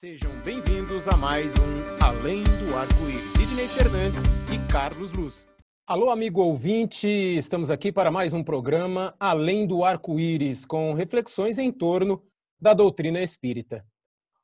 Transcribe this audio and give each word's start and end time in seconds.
Sejam 0.00 0.30
bem-vindos 0.44 1.08
a 1.08 1.16
mais 1.16 1.54
um 1.54 2.00
Além 2.00 2.44
do 2.44 2.76
Arco-Íris. 2.76 3.32
Sidney 3.32 3.66
Fernandes 3.66 4.22
e 4.54 4.70
Carlos 4.70 5.10
Luz. 5.10 5.48
Alô, 5.84 6.10
amigo 6.10 6.40
ouvinte, 6.40 7.08
estamos 7.08 7.68
aqui 7.68 7.90
para 7.90 8.08
mais 8.08 8.32
um 8.32 8.44
programa 8.44 9.12
Além 9.18 9.66
do 9.66 9.82
Arco-Íris, 9.82 10.64
com 10.64 10.94
reflexões 10.94 11.58
em 11.58 11.72
torno 11.72 12.22
da 12.60 12.74
doutrina 12.74 13.20
espírita. 13.20 13.84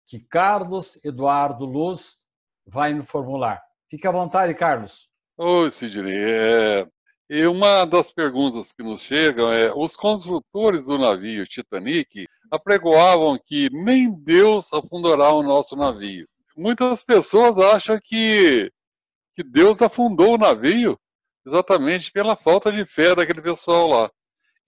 que 0.06 0.20
Carlos 0.20 1.04
Eduardo 1.04 1.64
Luz 1.64 2.20
vai 2.64 2.94
me 2.94 3.02
formular. 3.02 3.60
Fique 3.90 4.06
à 4.06 4.12
vontade, 4.12 4.54
Carlos. 4.54 5.08
Oi, 5.36 5.70
Sidney. 5.72 6.16
É... 6.16 6.86
E 7.28 7.44
uma 7.46 7.84
das 7.84 8.12
perguntas 8.12 8.72
que 8.72 8.84
nos 8.84 9.00
chegam 9.00 9.50
é: 9.52 9.72
os 9.74 9.96
construtores 9.96 10.84
do 10.84 10.96
navio 10.96 11.44
Titanic 11.44 12.28
apregoavam 12.52 13.36
que 13.36 13.68
nem 13.72 14.12
Deus 14.12 14.72
afundará 14.72 15.32
o 15.32 15.42
nosso 15.42 15.74
navio. 15.74 16.28
Muitas 16.56 17.02
pessoas 17.02 17.58
acham 17.58 17.98
que, 18.00 18.70
que 19.34 19.42
Deus 19.42 19.82
afundou 19.82 20.34
o 20.34 20.38
navio 20.38 20.96
exatamente 21.44 22.12
pela 22.12 22.36
falta 22.36 22.70
de 22.70 22.86
fé 22.86 23.12
daquele 23.12 23.42
pessoal 23.42 23.88
lá. 23.88 24.10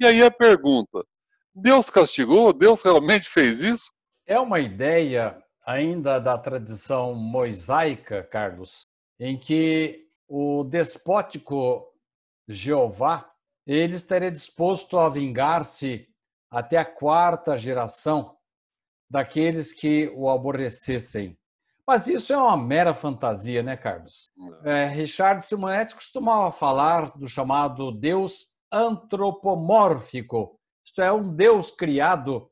E 0.01 0.07
aí 0.07 0.21
a 0.21 0.31
pergunta: 0.31 1.05
Deus 1.55 1.89
castigou? 1.89 2.53
Deus 2.53 2.83
realmente 2.83 3.29
fez 3.29 3.61
isso? 3.61 3.91
É 4.27 4.39
uma 4.41 4.59
ideia 4.59 5.43
ainda 5.65 6.19
da 6.19 6.37
tradição 6.37 7.15
mosaica, 7.15 8.23
Carlos, 8.25 8.87
em 9.19 9.39
que 9.39 10.07
o 10.29 10.65
despótico 10.65 11.87
Jeová 12.49 13.31
ele 13.67 13.95
estaria 13.95 14.31
disposto 14.31 14.99
a 14.99 15.09
vingar-se 15.09 16.07
até 16.51 16.77
a 16.77 16.85
quarta 16.85 17.57
geração 17.57 18.37
daqueles 19.09 19.73
que 19.73 20.13
o 20.15 20.29
aborrecessem. 20.29 21.39
Mas 21.87 22.07
isso 22.09 22.33
é 22.33 22.37
uma 22.37 22.57
mera 22.57 22.95
fantasia, 22.95 23.63
né, 23.63 23.77
Carlos? 23.77 24.31
É, 24.65 24.87
Richard 24.87 25.45
Simonetti 25.45 25.95
costumava 25.95 26.51
falar 26.51 27.11
do 27.17 27.29
chamado 27.29 27.93
Deus 27.93 28.55
antropomórfico, 28.73 30.59
isto 30.85 31.01
é, 31.01 31.13
um 31.13 31.35
Deus 31.35 31.71
criado 31.71 32.51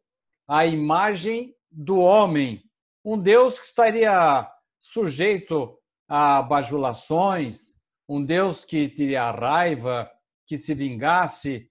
à 0.48 0.66
imagem 0.66 1.54
do 1.70 1.98
homem, 1.98 2.62
um 3.04 3.18
Deus 3.18 3.58
que 3.58 3.66
estaria 3.66 4.48
sujeito 4.80 5.78
a 6.08 6.42
bajulações, 6.42 7.76
um 8.08 8.24
Deus 8.24 8.64
que 8.64 8.88
teria 8.88 9.30
raiva, 9.30 10.10
que 10.46 10.56
se 10.56 10.74
vingasse, 10.74 11.70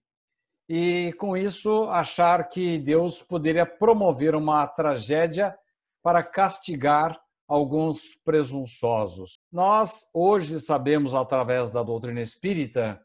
e 0.67 1.13
com 1.19 1.35
isso 1.35 1.83
achar 1.89 2.47
que 2.47 2.77
Deus 2.77 3.21
poderia 3.21 3.65
promover 3.65 4.35
uma 4.35 4.65
tragédia 4.65 5.55
para 6.01 6.23
castigar 6.23 7.19
alguns 7.47 8.15
presunçosos. 8.23 9.33
Nós 9.51 10.09
hoje 10.13 10.59
sabemos, 10.61 11.13
através 11.13 11.71
da 11.71 11.83
doutrina 11.83 12.21
espírita, 12.21 12.99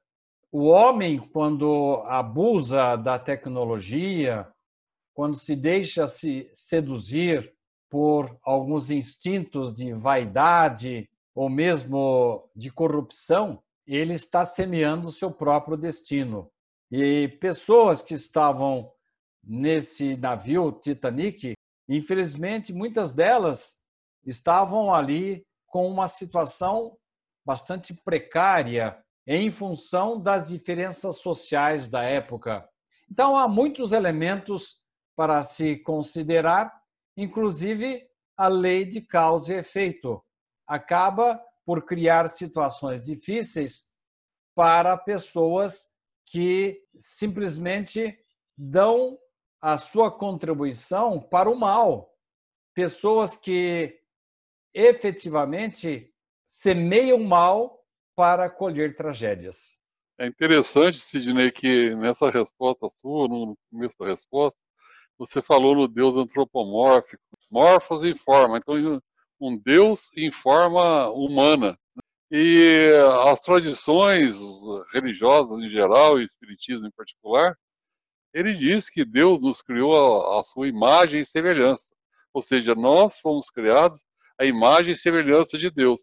o 0.53 0.65
homem, 0.67 1.19
quando 1.19 2.03
abusa 2.07 2.97
da 2.97 3.19
tecnologia, 3.19 4.49
quando 5.13 5.37
se 5.37 5.57
deixa 5.57 6.07
se 6.07 6.51
seduzir 6.55 7.55
por 7.89 8.39
alguns 8.43 8.91
instintos 8.91 9.75
de 9.75 9.93
vaidade 9.93 11.09
ou 11.35 11.49
mesmo 11.49 12.49
de 12.55 12.71
corrupção, 12.71 13.63
ele 13.87 14.15
está 14.15 14.45
semeando 14.45 15.09
o 15.09 15.13
seu 15.13 15.31
próprio 15.31 15.77
destino. 15.77 16.51
E 16.91 17.29
pessoas 17.41 18.03
que 18.03 18.15
estavam 18.15 18.93
nesse 19.43 20.17
navio 20.17 20.73
Titanic, 20.73 21.55
infelizmente, 21.89 22.73
muitas 22.73 23.13
delas 23.13 23.81
estavam 24.25 24.93
ali 24.93 25.45
com 25.67 25.89
uma 25.89 26.09
situação 26.09 26.97
bastante 27.45 27.95
precária 27.95 28.99
em 29.27 29.51
função 29.51 30.21
das 30.21 30.49
diferenças 30.49 31.17
sociais 31.17 31.89
da 31.89 32.03
época. 32.03 32.69
Então, 33.11 33.37
há 33.37 33.49
muitos 33.49 33.93
elementos 33.93 34.81
para 35.17 35.43
se 35.43 35.77
considerar, 35.77 36.73
inclusive 37.17 38.03
a 38.37 38.49
lei 38.49 38.85
de 38.85 39.01
causa 39.01 39.55
e 39.55 39.59
efeito. 39.59 40.23
Acaba 40.67 41.41
por 41.65 41.85
criar 41.85 42.29
situações 42.29 43.01
difíceis 43.01 43.91
para 44.55 44.97
pessoas 44.97 45.91
que 46.27 46.83
simplesmente 46.99 48.19
dão 48.57 49.19
a 49.61 49.77
sua 49.79 50.11
contribuição 50.11 51.21
para 51.21 51.51
o 51.51 51.57
mal. 51.57 52.13
Pessoas 52.75 53.37
que 53.37 53.99
efetivamente 54.75 56.13
semeiam 56.47 57.19
mal 57.19 57.83
para 58.17 58.49
colher 58.49 58.97
tragédias. 58.97 59.79
É 60.19 60.27
interessante, 60.27 60.99
Sidney, 60.99 61.53
que 61.53 61.95
nessa 61.95 62.31
resposta 62.31 62.89
sua, 62.89 63.29
no 63.29 63.57
começo 63.71 63.95
da 64.01 64.07
resposta, 64.07 64.59
você 65.19 65.43
falou 65.43 65.75
no 65.75 65.87
Deus 65.87 66.17
antropomórfico, 66.17 67.23
morfos 67.51 68.03
em 68.03 68.17
forma, 68.17 68.57
então 68.57 68.75
um 69.39 69.59
Deus 69.59 70.11
em 70.17 70.33
forma 70.33 71.11
humana. 71.11 71.79
E 72.31 72.91
as 73.29 73.39
tradições 73.41 74.35
religiosas 74.93 75.59
em 75.59 75.69
geral, 75.69 76.19
e 76.19 76.25
Espiritismo 76.25 76.87
em 76.87 76.91
particular, 76.91 77.55
ele 78.33 78.53
diz 78.55 78.91
que 78.91 79.05
Deus 79.05 79.41
nos 79.41 79.63
criou 79.63 79.95
a, 79.95 80.41
a 80.41 80.45
sua 80.45 80.67
imagem 80.67 81.21
e 81.21 81.27
semelhança. 81.27 81.95
Ou 82.33 82.43
seja, 82.43 82.75
nós 82.75 83.19
fomos 83.21 83.51
criados 83.51 84.03
à 84.39 84.45
imagem 84.45 84.93
e 84.93 84.97
semelhança 84.97 85.57
de 85.57 85.71
Deus. 85.71 86.03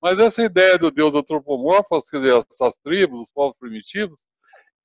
Mas 0.00 0.18
essa 0.18 0.42
ideia 0.42 0.78
do 0.78 0.90
Deus 0.90 1.14
antropomorfo, 1.14 2.00
quer 2.10 2.18
dizer, 2.18 2.46
essas 2.50 2.76
tribos, 2.84 3.22
os 3.22 3.32
povos 3.32 3.56
primitivos, 3.58 4.26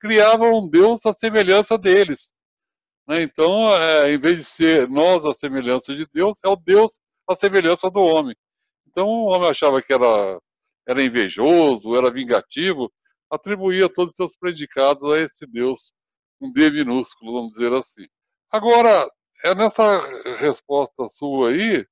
criavam 0.00 0.58
um 0.58 0.68
Deus 0.68 1.04
à 1.06 1.12
semelhança 1.12 1.78
deles. 1.78 2.32
Né? 3.06 3.22
Então, 3.22 3.70
é, 3.74 4.12
em 4.12 4.18
vez 4.18 4.38
de 4.38 4.44
ser 4.44 4.88
nós 4.88 5.24
a 5.24 5.34
semelhança 5.34 5.94
de 5.94 6.06
Deus, 6.12 6.36
é 6.44 6.48
o 6.48 6.56
Deus 6.56 6.98
à 7.28 7.34
semelhança 7.34 7.90
do 7.90 8.00
homem. 8.00 8.34
Então, 8.88 9.06
o 9.06 9.26
homem 9.26 9.48
achava 9.48 9.80
que 9.80 9.92
era, 9.92 10.40
era 10.86 11.02
invejoso, 11.02 11.96
era 11.96 12.12
vingativo, 12.12 12.92
atribuía 13.30 13.88
todos 13.88 14.10
os 14.10 14.16
seus 14.16 14.36
predicados 14.36 15.04
a 15.12 15.20
esse 15.20 15.46
Deus, 15.46 15.92
um 16.40 16.52
D 16.52 16.70
minúsculo, 16.70 17.32
vamos 17.32 17.52
dizer 17.52 17.72
assim. 17.72 18.06
Agora, 18.50 19.08
é 19.44 19.54
nessa 19.54 20.00
resposta 20.38 21.08
sua 21.08 21.50
aí, 21.50 21.86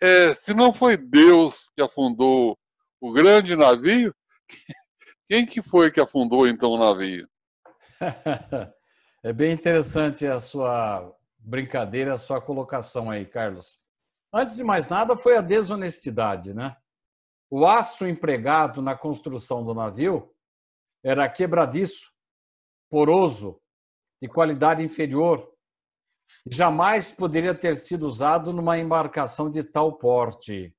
é, 0.00 0.34
se 0.34 0.52
não 0.52 0.72
foi 0.72 0.96
Deus 0.96 1.70
que 1.76 1.82
afundou 1.82 2.58
o 3.02 3.10
grande 3.10 3.56
navio, 3.56 4.14
quem 5.28 5.44
que 5.44 5.60
foi 5.60 5.90
que 5.90 6.00
afundou 6.00 6.46
então 6.46 6.70
o 6.70 6.78
navio? 6.78 7.28
É 9.24 9.32
bem 9.32 9.52
interessante 9.52 10.26
a 10.26 10.40
sua 10.40 11.14
brincadeira, 11.38 12.14
a 12.14 12.18
sua 12.18 12.42
colocação 12.42 13.08
aí, 13.08 13.24
Carlos. 13.24 13.78
Antes 14.34 14.56
de 14.56 14.64
mais 14.64 14.88
nada, 14.88 15.16
foi 15.16 15.36
a 15.36 15.40
desonestidade, 15.40 16.52
né? 16.52 16.76
O 17.48 17.64
aço 17.64 18.04
empregado 18.04 18.82
na 18.82 18.96
construção 18.96 19.64
do 19.64 19.72
navio 19.72 20.34
era 21.04 21.28
quebradiço, 21.28 22.12
poroso, 22.90 23.62
de 24.20 24.26
qualidade 24.26 24.82
inferior 24.82 25.52
jamais 26.50 27.12
poderia 27.12 27.54
ter 27.54 27.76
sido 27.76 28.06
usado 28.06 28.52
numa 28.52 28.78
embarcação 28.78 29.50
de 29.50 29.62
tal 29.62 29.92
porte. 29.98 30.74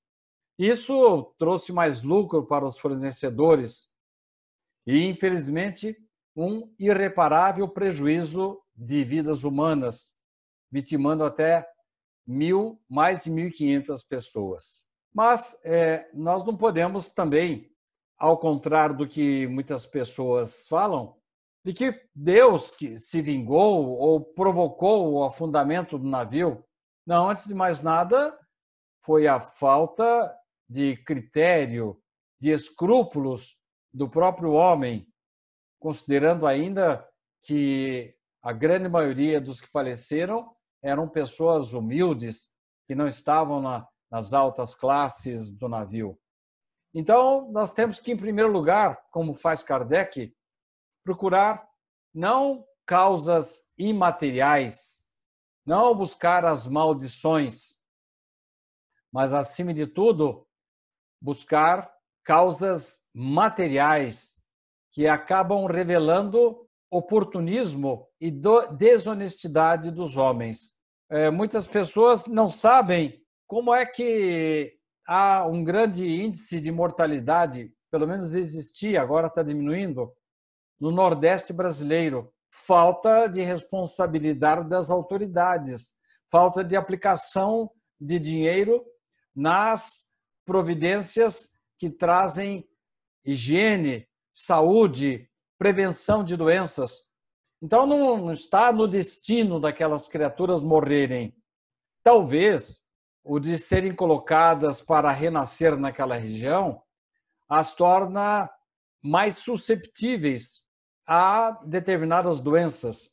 Isso 0.58 1.34
trouxe 1.38 1.74
mais 1.74 2.04
lucro 2.04 2.46
para 2.46 2.66
os 2.66 2.78
fornecedores 2.78 3.92
e, 4.86 5.08
infelizmente, 5.08 5.98
um 6.36 6.74
irreparável 6.80 7.68
prejuízo 7.68 8.62
de 8.76 9.04
vidas 9.04 9.44
humanas, 9.44 10.18
vitimando 10.72 11.24
até 11.24 11.68
mil, 12.26 12.82
mais 12.90 13.24
de 13.24 13.32
1.500 13.32 14.08
pessoas. 14.08 14.88
Mas 15.14 15.60
é, 15.64 16.10
nós 16.14 16.44
não 16.46 16.58
podemos 16.58 17.10
também, 17.10 17.72
ao 18.18 18.38
contrário 18.38 18.96
do 18.96 19.08
que 19.08 19.48
muitas 19.48 19.86
pessoas 19.86 20.68
falam, 20.68 21.16
de 21.64 21.74
que 21.74 22.02
Deus 22.14 22.72
que 22.72 22.98
se 22.98 23.22
vingou 23.22 23.92
ou 23.98 24.22
provocou 24.22 25.14
o 25.14 25.24
afundamento 25.24 25.98
do 25.98 26.08
navio. 26.08 26.64
Não, 27.06 27.30
antes 27.30 27.46
de 27.46 27.54
mais 27.54 27.82
nada, 27.82 28.38
foi 29.02 29.28
a 29.28 29.40
falta 29.40 30.34
de 30.70 30.98
critério, 30.98 32.02
de 32.40 32.50
escrúpulos 32.50 33.60
do 33.94 34.10
próprio 34.10 34.52
homem, 34.52 35.08
considerando 35.80 36.48
ainda 36.48 37.08
que 37.44 38.16
a 38.42 38.52
grande 38.52 38.90
maioria 38.90 39.40
dos 39.40 39.62
que 39.62 39.68
faleceram 39.68 40.56
eram 40.82 41.08
pessoas 41.08 41.74
humildes, 41.74 42.52
que 42.86 42.96
não 42.96 43.08
estavam 43.08 43.62
na, 43.62 43.88
nas 44.12 44.34
altas 44.34 44.76
classes 44.76 45.52
do 45.52 45.70
navio. 45.70 46.20
Então, 46.94 47.50
nós 47.52 47.74
temos 47.74 48.00
que, 48.00 48.12
em 48.12 48.18
primeiro 48.18 48.52
lugar, 48.52 49.02
como 49.10 49.34
faz 49.34 49.64
Kardec, 49.64 50.36
procurar 51.04 51.68
não 52.14 52.66
causas 52.86 53.72
imateriais, 53.78 55.04
não 55.66 55.96
buscar 55.96 56.46
as 56.46 56.68
maldições, 56.68 57.82
mas, 59.12 59.32
acima 59.32 59.74
de 59.74 59.86
tudo, 59.88 60.48
buscar 61.24 61.90
causas 62.26 63.04
materiais 63.16 64.36
que 64.92 65.08
acabam 65.08 65.66
revelando 65.66 66.68
oportunismo 66.92 68.06
e 68.20 68.30
desonestidade 68.78 69.90
dos 69.90 70.18
homens. 70.18 70.74
É, 71.10 71.32
muitas 71.32 71.66
pessoas 71.66 72.28
não 72.28 72.50
sabem 72.50 73.24
como 73.48 73.74
é 73.74 73.86
que 73.86 74.78
há 75.08 75.48
um 75.48 75.64
grande 75.64 76.06
índice 76.06 76.60
de 76.60 76.72
mortalidade, 76.72 77.74
pelo 77.90 78.08
menos 78.08 78.34
existia, 78.34 79.02
agora 79.02 79.28
está 79.28 79.42
diminuindo, 79.42 80.14
no 80.80 80.92
Nordeste 80.92 81.54
brasileiro. 81.54 82.32
Falta 82.52 83.28
de 83.28 83.42
responsabilidade 83.42 84.70
das 84.70 84.92
autoridades, 84.92 85.94
falta 86.30 86.64
de 86.64 86.76
aplicação 86.76 87.72
de 88.00 88.20
dinheiro 88.20 88.84
nas 89.36 90.13
providências 90.46 91.58
que 91.78 91.90
trazem 91.90 92.68
higiene, 93.26 94.08
saúde, 94.32 95.30
prevenção 95.58 96.24
de 96.24 96.36
doenças. 96.36 97.08
Então, 97.62 97.86
não 97.86 98.32
está 98.34 98.72
no 98.72 98.88
destino 98.88 99.60
daquelas 99.60 100.08
criaturas 100.08 100.62
morrerem. 100.62 101.36
Talvez 102.04 102.84
o 103.24 103.40
de 103.40 103.58
serem 103.58 103.96
colocadas 103.96 104.82
para 104.82 105.12
renascer 105.12 105.78
naquela 105.78 106.16
região 106.16 106.84
as 107.48 107.74
torna 107.76 108.50
mais 109.02 109.38
susceptíveis 109.38 110.64
a 111.06 111.52
determinadas 111.66 112.42
doenças, 112.42 113.12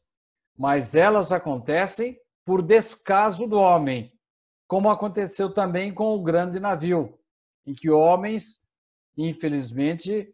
mas 0.57 0.95
elas 0.95 1.33
acontecem 1.33 2.19
por 2.45 2.63
descaso 2.63 3.47
do 3.47 3.59
homem, 3.59 4.13
como 4.67 4.91
aconteceu 4.91 5.53
também 5.53 5.93
com 5.93 6.15
o 6.15 6.23
grande 6.23 6.59
navio, 6.59 7.20
em 7.67 7.75
que 7.75 7.91
homens, 7.91 8.65
infelizmente, 9.17 10.33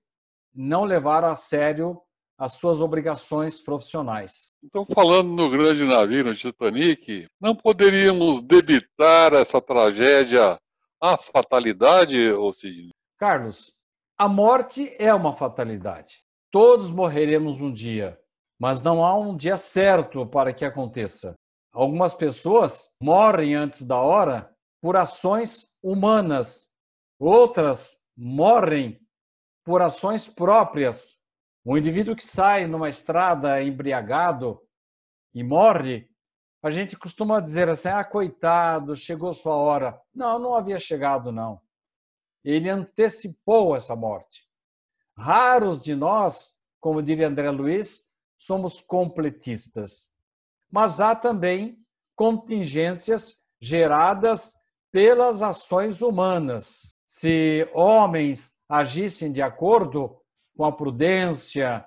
não 0.55 0.85
levaram 0.85 1.29
a 1.29 1.35
sério 1.35 2.01
as 2.39 2.53
suas 2.55 2.81
obrigações 2.81 3.61
profissionais. 3.61 4.53
Então, 4.63 4.85
falando 4.93 5.31
no 5.31 5.51
grande 5.51 5.85
navio, 5.85 6.25
no 6.25 6.35
Titanic, 6.35 7.27
não 7.41 7.55
poderíamos 7.55 8.43
debitar 8.43 9.33
essa 9.33 9.61
tragédia 9.61 10.59
à 11.01 11.17
fatalidade, 11.17 12.31
ou 12.33 12.53
Sidney? 12.53 12.93
Carlos, 13.19 13.73
a 14.19 14.29
morte 14.29 14.95
é 14.99 15.13
uma 15.15 15.33
fatalidade. 15.33 16.25
Todos 16.51 16.91
morreremos 16.91 17.61
um 17.61 17.73
dia, 17.73 18.19
mas 18.59 18.83
não 18.83 19.05
há 19.05 19.15
um 19.15 19.37
dia 19.37 19.57
certo 19.57 20.27
para 20.27 20.53
que 20.53 20.65
aconteça. 20.65 21.35
Algumas 21.73 22.15
pessoas 22.15 22.91
morrem 23.01 23.55
antes 23.55 23.83
da 23.83 24.01
hora 24.01 24.51
por 24.81 24.97
ações 24.97 25.75
humanas, 25.83 26.66
outras 27.19 27.97
morrem 28.17 29.01
por 29.65 29.83
ações 29.83 30.29
próprias. 30.29 31.17
Um 31.65 31.77
indivíduo 31.77 32.15
que 32.15 32.27
sai 32.27 32.67
numa 32.67 32.89
estrada 32.89 33.63
embriagado 33.63 34.61
e 35.35 35.43
morre, 35.43 36.09
a 36.63 36.71
gente 36.71 36.97
costuma 36.97 37.41
dizer 37.41 37.69
assim: 37.69 37.89
ah, 37.89 38.05
coitado, 38.05 38.97
chegou 38.97 39.33
sua 39.33 39.55
hora. 39.55 40.01
Não, 40.15 40.39
não 40.39 40.55
havia 40.55 40.79
chegado, 40.79 41.31
não. 41.31 41.61
Ele 42.45 42.71
antecipou 42.71 43.77
essa 43.77 43.95
morte. 43.95 44.45
Raros 45.17 45.83
de 45.83 45.95
nós, 45.95 46.61
como 46.81 47.03
diria 47.03 47.29
André 47.29 47.51
Luiz, 47.51 48.09
somos 48.37 48.81
completistas. 48.81 50.13
Mas 50.71 51.01
há 51.01 51.15
também 51.15 51.79
contingências 52.15 53.43
geradas 53.61 54.55
pelas 54.91 55.43
ações 55.43 56.01
humanas. 56.01 56.96
Se 57.19 57.67
homens 57.73 58.61
agissem 58.69 59.33
de 59.33 59.41
acordo 59.41 60.21
com 60.55 60.67
a 60.67 60.71
prudência, 60.71 61.87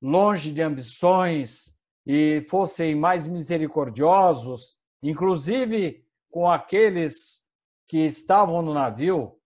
longe 0.00 0.52
de 0.52 0.62
ambições 0.62 1.76
e 2.06 2.46
fossem 2.48 2.94
mais 2.94 3.26
misericordiosos, 3.26 4.78
inclusive 5.02 6.06
com 6.30 6.48
aqueles 6.48 7.44
que 7.88 8.06
estavam 8.06 8.62
no 8.62 8.72
navio, 8.72 9.36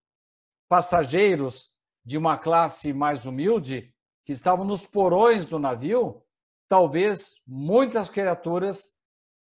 passageiros 0.68 1.72
de 2.04 2.18
uma 2.18 2.36
classe 2.36 2.92
mais 2.92 3.24
humilde 3.24 3.94
que 4.22 4.32
estavam 4.32 4.66
nos 4.66 4.86
porões 4.86 5.46
do 5.46 5.58
navio, 5.58 6.22
talvez 6.68 7.40
muitas 7.46 8.10
criaturas 8.10 8.98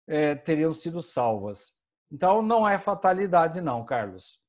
é, 0.05 0.35
teriam 0.35 0.75
sido 0.75 1.01
salvas. 1.01 1.75
Então, 2.11 2.43
não 2.43 2.69
é 2.69 2.77
fatalidade, 2.77 3.61
não, 3.61 3.83
Carlos. 3.83 4.44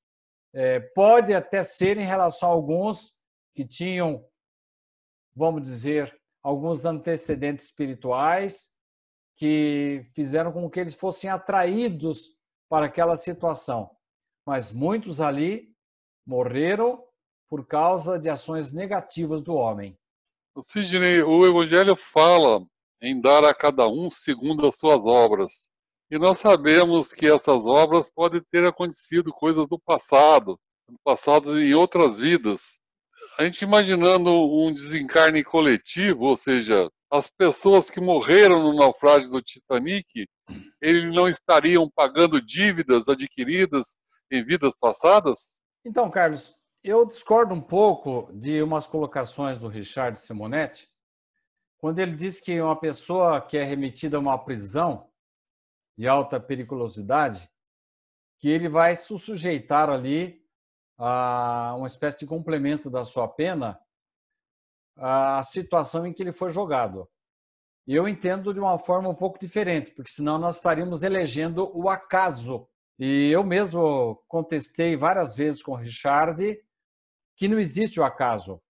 É, 0.59 0.81
pode 0.81 1.35
até 1.35 1.63
ser 1.63 1.99
em 1.99 2.05
relação 2.07 2.49
a 2.49 2.53
alguns 2.53 3.19
que 3.55 3.63
tinham, 3.63 4.27
vamos 5.35 5.63
dizer, 5.63 6.19
alguns 6.43 6.87
antecedentes 6.87 7.67
espirituais 7.67 8.71
que 9.37 10.11
fizeram 10.15 10.51
com 10.51 10.71
que 10.71 10.81
eles 10.81 10.95
fossem 10.95 11.29
atraídos 11.29 12.39
para 12.71 12.87
aquela 12.87 13.17
situação. 13.17 13.91
Mas 14.47 14.73
muitos 14.73 15.21
ali 15.21 15.77
morreram 16.27 17.05
por 17.51 17.67
causa 17.67 18.19
de 18.19 18.31
ações 18.31 18.73
negativas 18.73 19.43
do 19.43 19.53
homem. 19.53 19.99
Sidney, 20.63 21.23
o 21.23 21.45
Evangelho 21.45 21.95
fala 21.95 22.67
em 23.03 23.21
dar 23.21 23.45
a 23.45 23.55
cada 23.55 23.87
um 23.87 24.09
segundo 24.09 24.67
as 24.67 24.77
suas 24.77 25.05
obras. 25.05 25.71
E 26.09 26.19
nós 26.19 26.39
sabemos 26.39 27.13
que 27.13 27.27
essas 27.27 27.67
obras 27.67 28.09
podem 28.09 28.41
ter 28.51 28.65
acontecido 28.65 29.33
coisas 29.33 29.67
do 29.67 29.77
passado, 29.77 30.57
do 30.89 30.97
passado 31.03 31.59
em 31.61 31.75
outras 31.75 32.19
vidas. 32.19 32.79
A 33.37 33.45
gente 33.45 33.63
imaginando 33.63 34.31
um 34.31 34.73
desencarne 34.73 35.43
coletivo, 35.43 36.27
ou 36.27 36.37
seja, 36.37 36.89
as 37.11 37.29
pessoas 37.29 37.91
que 37.91 38.01
morreram 38.01 38.63
no 38.63 38.77
naufrágio 38.77 39.31
do 39.31 39.43
Titanic, 39.43 40.29
eles 40.81 41.13
não 41.13 41.29
estariam 41.29 41.91
pagando 41.91 42.41
dívidas 42.41 43.09
adquiridas 43.09 43.97
em 44.31 44.45
vidas 44.45 44.75
passadas? 44.79 45.61
Então, 45.85 46.09
Carlos, 46.09 46.55
eu 46.85 47.05
discordo 47.05 47.53
um 47.53 47.61
pouco 47.61 48.31
de 48.33 48.63
umas 48.63 48.87
colocações 48.87 49.59
do 49.59 49.67
Richard 49.67 50.21
Simonetti, 50.21 50.89
quando 51.79 51.99
ele 51.99 52.15
diz 52.15 52.41
que 52.41 52.61
uma 52.61 52.79
pessoa 52.79 53.41
que 53.41 53.59
é 53.59 53.65
remetida 53.65 54.17
a 54.17 54.21
uma 54.21 54.39
prisão 54.39 55.09
de 55.97 56.07
alta 56.07 56.39
periculosidade, 56.39 57.51
que 58.39 58.49
ele 58.49 58.69
vai 58.69 58.95
se 58.95 59.19
sujeitar 59.19 59.89
ali 59.89 60.45
a 60.99 61.75
uma 61.77 61.87
espécie 61.87 62.19
de 62.19 62.27
complemento 62.27 62.91
da 62.91 63.05
sua 63.05 63.29
pena 63.29 63.81
à 64.97 65.43
situação 65.43 66.07
em 66.07 66.13
que 66.13 66.23
ele 66.23 66.33
foi 66.33 66.51
jogado. 66.51 67.09
Eu 67.87 68.09
entendo 68.09 68.53
de 68.53 68.59
uma 68.59 68.79
forma 68.79 69.09
um 69.09 69.15
pouco 69.15 69.39
diferente, 69.39 69.93
porque 69.93 70.11
senão 70.11 70.39
nós 70.39 70.57
estaríamos 70.57 71.03
elegendo 71.03 71.71
o 71.77 71.89
acaso. 71.89 72.69
E 72.99 73.31
eu 73.31 73.45
mesmo 73.45 74.17
contestei 74.27 74.97
várias 74.97 75.37
vezes 75.37 75.63
com 75.63 75.73
o 75.73 75.77
Richard 75.77 76.59
que 77.37 77.47
não 77.47 77.59
existe 77.59 78.01
o 78.01 78.05
acaso. 78.05 78.61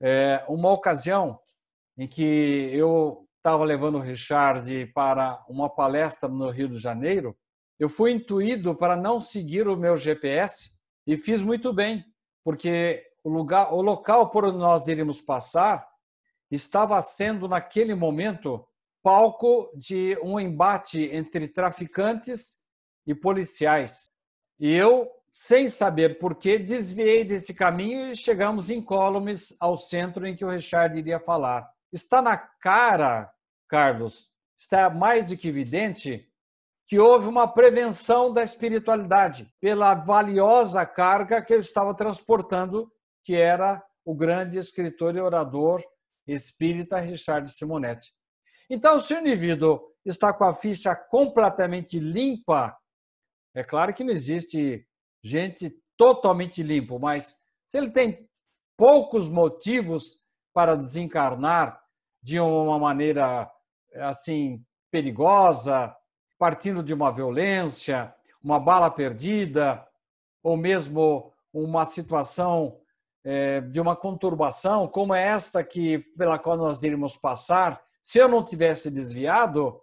É, 0.00 0.44
uma 0.48 0.70
ocasião 0.72 1.40
em 1.96 2.06
que 2.06 2.70
eu 2.72 3.25
estava 3.46 3.62
levando 3.62 3.98
o 3.98 4.00
Richard 4.00 4.86
para 4.86 5.40
uma 5.48 5.70
palestra 5.70 6.28
no 6.28 6.50
Rio 6.50 6.68
de 6.68 6.80
Janeiro, 6.80 7.36
eu 7.78 7.88
fui 7.88 8.10
intuído 8.10 8.74
para 8.74 8.96
não 8.96 9.20
seguir 9.20 9.68
o 9.68 9.76
meu 9.76 9.96
GPS 9.96 10.72
e 11.06 11.16
fiz 11.16 11.42
muito 11.42 11.72
bem, 11.72 12.04
porque 12.42 13.04
o 13.22 13.30
lugar, 13.30 13.72
o 13.72 13.80
local 13.80 14.30
por 14.30 14.46
onde 14.46 14.58
nós 14.58 14.88
iríamos 14.88 15.20
passar 15.20 15.86
estava 16.50 17.00
sendo 17.00 17.46
naquele 17.46 17.94
momento 17.94 18.66
palco 19.00 19.70
de 19.76 20.18
um 20.24 20.40
embate 20.40 21.08
entre 21.12 21.46
traficantes 21.46 22.56
e 23.06 23.14
policiais. 23.14 24.06
E 24.58 24.74
eu, 24.74 25.08
sem 25.30 25.68
saber 25.68 26.18
por 26.18 26.34
que, 26.34 26.58
desviei 26.58 27.24
desse 27.24 27.54
caminho 27.54 28.10
e 28.10 28.16
chegamos 28.16 28.70
incólumes 28.70 29.56
ao 29.60 29.76
centro 29.76 30.26
em 30.26 30.34
que 30.34 30.44
o 30.44 30.50
Richard 30.50 30.98
iria 30.98 31.20
falar. 31.20 31.70
Está 31.92 32.20
na 32.20 32.36
cara, 32.36 33.32
Carlos, 33.68 34.30
está 34.56 34.88
mais 34.88 35.26
do 35.26 35.36
que 35.36 35.48
evidente 35.48 36.28
que 36.86 36.98
houve 36.98 37.26
uma 37.26 37.48
prevenção 37.48 38.32
da 38.32 38.42
espiritualidade 38.42 39.52
pela 39.60 39.94
valiosa 39.94 40.86
carga 40.86 41.42
que 41.42 41.52
eu 41.52 41.58
estava 41.58 41.94
transportando, 41.94 42.90
que 43.24 43.34
era 43.34 43.84
o 44.04 44.14
grande 44.14 44.56
escritor 44.56 45.16
e 45.16 45.20
orador 45.20 45.82
espírita 46.26 46.98
Richard 46.98 47.50
Simonetti. 47.50 48.12
Então, 48.70 49.00
se 49.00 49.14
o 49.14 49.20
indivíduo 49.20 49.80
está 50.04 50.32
com 50.32 50.44
a 50.44 50.54
ficha 50.54 50.94
completamente 50.94 51.98
limpa, 51.98 52.76
é 53.54 53.64
claro 53.64 53.92
que 53.92 54.04
não 54.04 54.12
existe 54.12 54.86
gente 55.22 55.76
totalmente 55.96 56.62
limpo, 56.62 56.98
mas 56.98 57.40
se 57.66 57.78
ele 57.78 57.90
tem 57.90 58.28
poucos 58.76 59.28
motivos 59.28 60.20
para 60.52 60.76
desencarnar 60.76 61.80
de 62.22 62.38
uma 62.38 62.78
maneira 62.78 63.50
assim 64.00 64.64
perigosa, 64.90 65.94
partindo 66.38 66.82
de 66.82 66.92
uma 66.94 67.10
violência, 67.10 68.14
uma 68.42 68.60
bala 68.60 68.90
perdida, 68.90 69.86
ou 70.42 70.56
mesmo 70.56 71.32
uma 71.52 71.84
situação 71.84 72.78
é, 73.24 73.60
de 73.60 73.80
uma 73.80 73.96
conturbação, 73.96 74.86
como 74.86 75.14
esta 75.14 75.64
que 75.64 75.98
pela 76.16 76.38
qual 76.38 76.56
nós 76.56 76.82
iríamos 76.82 77.16
passar, 77.16 77.82
se 78.02 78.18
eu 78.18 78.28
não 78.28 78.44
tivesse 78.44 78.90
desviado, 78.90 79.80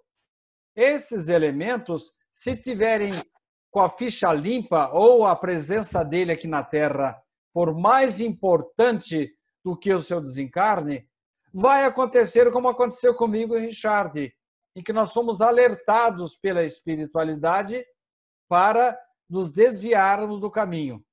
esses 0.75 1.27
elementos, 1.27 2.13
se 2.32 2.55
tiverem 2.55 3.22
com 3.70 3.82
a 3.82 3.89
ficha 3.89 4.32
limpa 4.32 4.89
ou 4.93 5.25
a 5.25 5.36
presença 5.36 6.03
dele 6.03 6.32
aqui 6.32 6.48
na 6.48 6.63
Terra 6.63 7.22
for 7.51 7.77
mais 7.77 8.20
importante 8.20 9.36
do 9.63 9.77
que 9.77 9.93
o 9.93 10.01
seu 10.01 10.22
desencarne, 10.22 11.08
vai 11.53 11.86
acontecer 11.86 12.51
como 12.51 12.67
aconteceu 12.67 13.13
comigo 13.13 13.55
e 13.55 13.67
Richard 13.67 14.33
em 14.75 14.81
que 14.81 14.91
nós 14.91 15.12
somos 15.12 15.39
alertados 15.39 16.36
pela 16.36 16.63
espiritualidade 16.63 17.86
para 18.50 19.00
nos 19.29 19.51
desviarmos 19.51 20.39
do 20.39 20.50
caminho. 20.50 21.03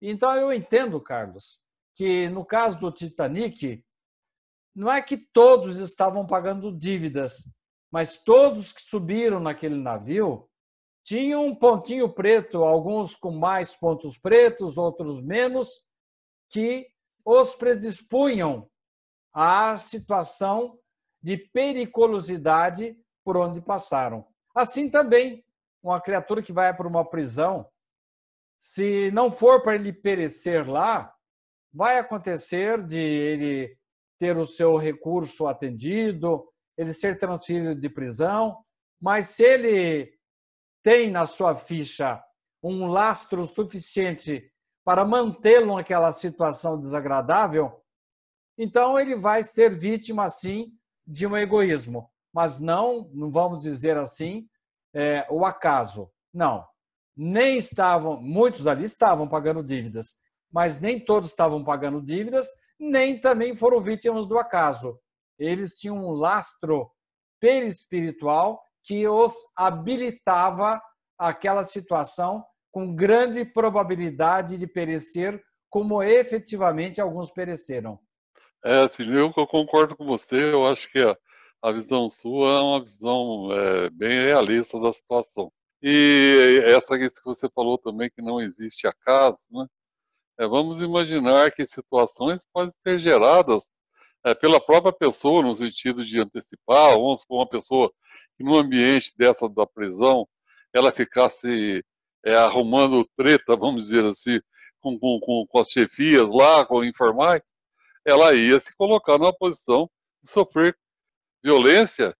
Então 0.00 0.34
eu 0.34 0.52
entendo, 0.52 1.00
Carlos, 1.00 1.58
que 1.94 2.28
no 2.28 2.44
caso 2.44 2.78
do 2.78 2.92
Titanic, 2.92 3.84
não 4.74 4.90
é 4.90 5.02
que 5.02 5.16
todos 5.16 5.78
estavam 5.78 6.26
pagando 6.26 6.76
dívidas, 6.76 7.48
mas 7.90 8.22
todos 8.22 8.72
que 8.72 8.82
subiram 8.82 9.40
naquele 9.40 9.76
navio 9.76 10.48
tinham 11.02 11.46
um 11.46 11.54
pontinho 11.54 12.12
preto, 12.12 12.62
alguns 12.62 13.16
com 13.16 13.32
mais 13.32 13.74
pontos 13.74 14.16
pretos, 14.18 14.76
outros 14.76 15.22
menos, 15.22 15.68
que 16.50 16.86
os 17.24 17.54
predispunham 17.54 18.69
à 19.32 19.76
situação 19.78 20.78
de 21.22 21.36
periculosidade 21.36 22.96
por 23.24 23.36
onde 23.36 23.60
passaram. 23.60 24.26
Assim 24.54 24.90
também, 24.90 25.44
uma 25.82 26.00
criatura 26.00 26.42
que 26.42 26.52
vai 26.52 26.74
para 26.74 26.88
uma 26.88 27.08
prisão, 27.08 27.68
se 28.58 29.10
não 29.12 29.30
for 29.30 29.62
para 29.62 29.74
ele 29.74 29.92
perecer 29.92 30.68
lá, 30.68 31.14
vai 31.72 31.98
acontecer 31.98 32.84
de 32.84 32.98
ele 32.98 33.78
ter 34.18 34.36
o 34.36 34.46
seu 34.46 34.76
recurso 34.76 35.46
atendido, 35.46 36.46
ele 36.76 36.92
ser 36.92 37.18
transferido 37.18 37.74
de 37.74 37.88
prisão, 37.88 38.62
mas 39.00 39.28
se 39.28 39.42
ele 39.42 40.12
tem 40.82 41.10
na 41.10 41.24
sua 41.26 41.54
ficha 41.54 42.22
um 42.62 42.86
lastro 42.86 43.46
suficiente 43.46 44.52
para 44.84 45.04
mantê-lo 45.04 45.76
naquela 45.76 46.12
situação 46.12 46.78
desagradável, 46.78 47.80
então 48.62 49.00
ele 49.00 49.16
vai 49.16 49.42
ser 49.42 49.78
vítima, 49.78 50.28
sim, 50.28 50.70
de 51.06 51.26
um 51.26 51.34
egoísmo, 51.34 52.10
mas 52.30 52.60
não, 52.60 53.10
não 53.14 53.30
vamos 53.30 53.60
dizer 53.60 53.96
assim, 53.96 54.46
é, 54.94 55.26
o 55.30 55.46
acaso. 55.46 56.10
Não. 56.30 56.68
Nem 57.16 57.56
estavam, 57.56 58.20
muitos 58.20 58.66
ali 58.66 58.84
estavam 58.84 59.26
pagando 59.26 59.64
dívidas, 59.64 60.18
mas 60.52 60.78
nem 60.78 61.02
todos 61.02 61.30
estavam 61.30 61.64
pagando 61.64 62.02
dívidas, 62.02 62.48
nem 62.78 63.18
também 63.18 63.56
foram 63.56 63.80
vítimas 63.80 64.26
do 64.26 64.38
acaso. 64.38 65.00
Eles 65.38 65.74
tinham 65.74 65.96
um 65.96 66.10
lastro 66.10 66.90
perispiritual 67.40 68.62
que 68.84 69.08
os 69.08 69.32
habilitava 69.56 70.82
àquela 71.18 71.64
situação 71.64 72.44
com 72.70 72.94
grande 72.94 73.42
probabilidade 73.42 74.58
de 74.58 74.66
perecer, 74.66 75.42
como 75.70 76.02
efetivamente 76.02 77.00
alguns 77.00 77.30
pereceram. 77.30 77.98
É, 78.64 78.82
assim, 78.84 79.04
eu 79.10 79.32
concordo 79.32 79.96
com 79.96 80.04
você, 80.04 80.36
eu 80.52 80.66
acho 80.66 80.90
que 80.90 80.98
a, 81.00 81.16
a 81.62 81.72
visão 81.72 82.10
sua 82.10 82.52
é 82.52 82.58
uma 82.60 82.84
visão 82.84 83.48
é, 83.52 83.90
bem 83.90 84.26
realista 84.26 84.78
da 84.80 84.92
situação. 84.92 85.50
E 85.82 86.60
essa 86.66 86.98
que 86.98 87.08
você 87.24 87.48
falou 87.54 87.78
também, 87.78 88.10
que 88.10 88.20
não 88.22 88.40
existe 88.40 88.86
acaso, 88.86 89.38
né? 89.50 89.66
É, 90.38 90.46
vamos 90.46 90.80
imaginar 90.80 91.52
que 91.52 91.66
situações 91.66 92.42
podem 92.52 92.72
ser 92.82 92.98
geradas 92.98 93.64
é, 94.24 94.34
pela 94.34 94.60
própria 94.60 94.92
pessoa, 94.92 95.42
no 95.42 95.54
sentido 95.56 96.04
de 96.04 96.20
antecipar, 96.20 96.92
vamos 96.94 97.20
supor, 97.20 97.40
uma 97.40 97.48
pessoa 97.48 97.92
que 98.36 98.44
no 98.44 98.56
ambiente 98.56 99.14
dessa 99.16 99.48
da 99.48 99.66
prisão, 99.66 100.28
ela 100.74 100.92
ficasse 100.92 101.84
é, 102.24 102.34
arrumando 102.36 103.08
treta, 103.16 103.56
vamos 103.56 103.84
dizer 103.84 104.04
assim, 104.04 104.40
com, 104.80 104.98
com, 104.98 105.46
com 105.48 105.58
as 105.58 105.70
chefias 105.70 106.26
lá, 106.28 106.64
com 106.66 106.84
informais, 106.84 107.42
ela 108.10 108.34
ia 108.34 108.58
se 108.60 108.74
colocar 108.76 109.18
numa 109.18 109.32
posição 109.32 109.90
de 110.22 110.30
sofrer 110.30 110.76
violência 111.42 112.14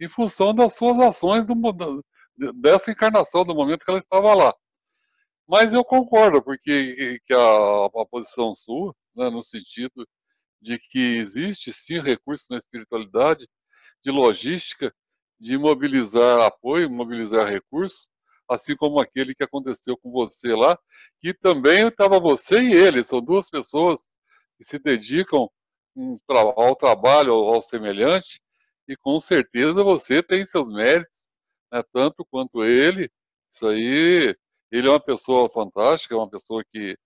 em 0.00 0.08
função 0.08 0.54
das 0.54 0.74
suas 0.74 0.98
ações 1.00 1.44
do, 1.46 1.54
dessa 2.54 2.90
encarnação, 2.90 3.44
do 3.44 3.54
momento 3.54 3.84
que 3.84 3.90
ela 3.90 4.00
estava 4.00 4.34
lá. 4.34 4.54
Mas 5.46 5.72
eu 5.72 5.84
concordo, 5.84 6.42
porque 6.42 7.20
que 7.26 7.34
a, 7.34 7.86
a 7.86 8.06
posição 8.06 8.54
sua, 8.54 8.94
né, 9.14 9.28
no 9.28 9.42
sentido 9.42 10.06
de 10.60 10.78
que 10.78 11.18
existe 11.18 11.72
sim 11.72 12.00
recursos 12.00 12.48
na 12.48 12.56
espiritualidade, 12.56 13.46
de 14.02 14.10
logística, 14.10 14.94
de 15.38 15.58
mobilizar 15.58 16.40
apoio, 16.40 16.90
mobilizar 16.90 17.46
recursos, 17.46 18.08
assim 18.48 18.74
como 18.76 19.00
aquele 19.00 19.34
que 19.34 19.44
aconteceu 19.44 19.96
com 19.96 20.10
você 20.10 20.54
lá, 20.54 20.78
que 21.18 21.34
também 21.34 21.88
estava 21.88 22.20
você 22.20 22.60
e 22.62 22.72
ele, 22.72 23.04
são 23.04 23.20
duas 23.20 23.48
pessoas 23.50 24.00
que 24.56 24.64
se 24.64 24.78
dedicam 24.78 25.48
ao 26.56 26.74
trabalho, 26.76 27.32
ao 27.32 27.62
semelhante, 27.62 28.40
e 28.88 28.96
com 28.96 29.18
certeza 29.20 29.82
você 29.84 30.22
tem 30.22 30.46
seus 30.46 30.68
méritos, 30.68 31.28
né, 31.72 31.82
tanto 31.92 32.24
quanto 32.24 32.64
ele. 32.64 33.10
Isso 33.52 33.66
aí, 33.66 34.36
ele 34.70 34.88
é 34.88 34.90
uma 34.90 35.00
pessoa 35.00 35.48
fantástica, 35.48 36.14
é 36.14 36.18
uma 36.18 36.28
pessoa 36.30 36.64
que 36.64 36.96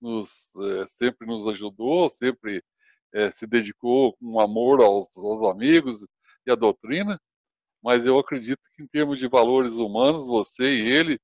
nos, 0.00 0.30
é, 0.56 0.86
sempre 0.88 1.26
nos 1.26 1.46
ajudou, 1.48 2.08
sempre 2.08 2.62
é, 3.14 3.30
se 3.30 3.46
dedicou 3.46 4.14
com 4.16 4.40
amor 4.40 4.80
aos, 4.82 5.16
aos 5.16 5.50
amigos 5.50 6.06
e 6.46 6.50
à 6.50 6.54
doutrina, 6.54 7.20
mas 7.82 8.06
eu 8.06 8.18
acredito 8.18 8.60
que 8.74 8.82
em 8.82 8.86
termos 8.86 9.18
de 9.18 9.28
valores 9.28 9.74
humanos, 9.74 10.26
você 10.26 10.64
e 10.74 10.90
ele, 10.90 11.20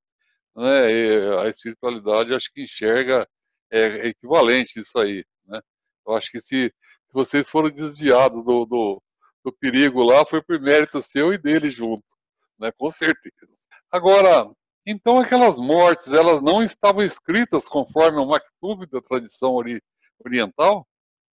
né, 0.57 1.41
a 1.41 1.49
espiritualidade 1.49 2.35
acho 2.35 2.53
que 2.53 2.63
enxerga 2.63 3.29
é, 3.71 4.09
equivalente 4.09 4.81
isso 4.81 4.99
aí. 4.99 5.25
Eu 6.07 6.15
acho 6.15 6.31
que 6.31 6.41
se, 6.41 6.69
se 6.69 7.13
vocês 7.13 7.49
foram 7.49 7.71
desviados 7.71 8.45
do, 8.45 8.65
do, 8.67 9.03
do, 9.45 9.53
perigo 9.53 10.03
lá, 10.03 10.25
foi 10.27 10.43
por 10.43 10.61
mérito 10.61 11.01
seu 11.03 11.33
e 11.33 11.39
dele 11.39 11.71
junto, 11.71 12.05
né? 12.59 12.71
com 12.77 12.91
certeza. 12.91 13.53
Agora, 13.91 14.51
então 14.87 15.19
aquelas 15.19 15.57
mortes, 15.57 16.13
elas 16.13 16.43
não 16.43 16.63
estavam 16.63 17.03
escritas 17.03 17.69
conforme 17.69 18.19
o 18.19 18.27
maktub 18.27 18.87
da 18.87 19.01
tradição 19.01 19.53
ori 19.53 19.83
oriental? 20.25 20.87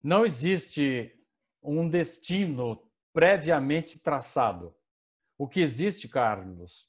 Não 0.03 0.25
existe 0.25 1.13
um 1.61 1.87
destino 1.87 2.81
previamente 3.13 4.01
traçado. 4.01 4.75
O 5.37 5.47
que 5.47 5.59
existe, 5.59 6.07
Carlos, 6.07 6.87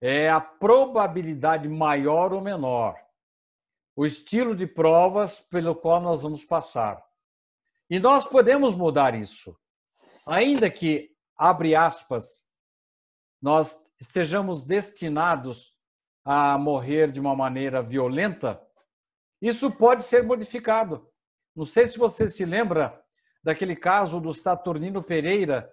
é 0.00 0.30
a 0.30 0.40
probabilidade 0.40 1.68
maior 1.68 2.32
ou 2.32 2.40
menor 2.40 3.03
o 3.96 4.04
estilo 4.04 4.54
de 4.54 4.66
provas 4.66 5.40
pelo 5.40 5.74
qual 5.74 6.00
nós 6.00 6.22
vamos 6.22 6.44
passar. 6.44 7.02
E 7.88 7.98
nós 7.98 8.24
podemos 8.24 8.74
mudar 8.74 9.14
isso. 9.14 9.56
Ainda 10.26 10.70
que, 10.70 11.10
abre 11.36 11.74
aspas, 11.74 12.44
nós 13.40 13.76
estejamos 14.00 14.64
destinados 14.64 15.74
a 16.24 16.56
morrer 16.56 17.12
de 17.12 17.20
uma 17.20 17.36
maneira 17.36 17.82
violenta, 17.82 18.60
isso 19.40 19.70
pode 19.70 20.02
ser 20.04 20.22
modificado. 20.22 21.06
Não 21.54 21.66
sei 21.66 21.86
se 21.86 21.98
você 21.98 22.28
se 22.30 22.44
lembra 22.44 22.98
daquele 23.42 23.76
caso 23.76 24.18
do 24.18 24.32
Saturnino 24.32 25.02
Pereira, 25.02 25.70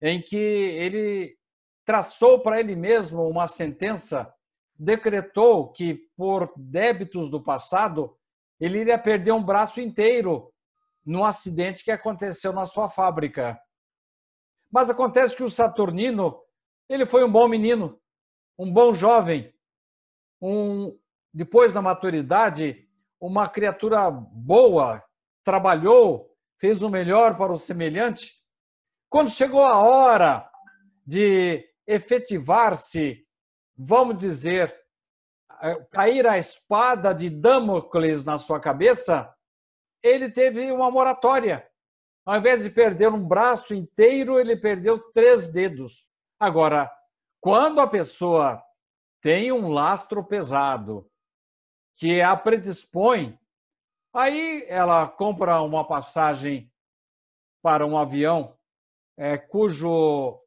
em 0.00 0.22
que 0.22 0.36
ele 0.36 1.36
traçou 1.84 2.40
para 2.40 2.60
ele 2.60 2.76
mesmo 2.76 3.28
uma 3.28 3.48
sentença, 3.48 4.32
decretou 4.78 5.72
que, 5.72 5.94
por 6.16 6.52
débitos 6.56 7.30
do 7.30 7.42
passado, 7.42 8.16
ele 8.60 8.80
iria 8.80 8.98
perder 8.98 9.32
um 9.32 9.42
braço 9.42 9.80
inteiro 9.80 10.52
num 11.04 11.24
acidente 11.24 11.84
que 11.84 11.90
aconteceu 11.90 12.52
na 12.52 12.66
sua 12.66 12.88
fábrica. 12.88 13.58
Mas 14.70 14.90
acontece 14.90 15.36
que 15.36 15.44
o 15.44 15.50
Saturnino, 15.50 16.40
ele 16.88 17.06
foi 17.06 17.24
um 17.24 17.30
bom 17.30 17.48
menino, 17.48 18.00
um 18.58 18.72
bom 18.72 18.94
jovem, 18.94 19.54
um 20.40 20.98
depois 21.32 21.74
da 21.74 21.82
maturidade, 21.82 22.88
uma 23.20 23.48
criatura 23.48 24.10
boa, 24.10 25.04
trabalhou, 25.44 26.34
fez 26.58 26.82
o 26.82 26.88
melhor 26.88 27.36
para 27.36 27.52
o 27.52 27.58
semelhante. 27.58 28.42
Quando 29.08 29.30
chegou 29.30 29.62
a 29.62 29.78
hora 29.78 30.50
de 31.06 31.64
efetivar-se, 31.86 33.25
vamos 33.76 34.18
dizer, 34.18 34.74
cair 35.90 36.26
a 36.26 36.38
espada 36.38 37.12
de 37.12 37.28
Damocles 37.28 38.24
na 38.24 38.38
sua 38.38 38.60
cabeça, 38.60 39.32
ele 40.02 40.30
teve 40.30 40.70
uma 40.70 40.90
moratória. 40.90 41.68
Ao 42.24 42.36
invés 42.36 42.62
de 42.62 42.70
perder 42.70 43.08
um 43.08 43.26
braço 43.26 43.74
inteiro, 43.74 44.38
ele 44.38 44.56
perdeu 44.56 44.98
três 45.12 45.48
dedos. 45.48 46.08
Agora, 46.38 46.90
quando 47.40 47.80
a 47.80 47.86
pessoa 47.86 48.62
tem 49.20 49.52
um 49.52 49.68
lastro 49.68 50.24
pesado 50.24 51.08
que 51.96 52.20
a 52.20 52.36
predispõe, 52.36 53.38
aí 54.12 54.64
ela 54.68 55.06
compra 55.08 55.60
uma 55.62 55.86
passagem 55.86 56.70
para 57.62 57.86
um 57.86 57.96
avião 57.96 58.56
é, 59.16 59.36
cujo 59.38 60.40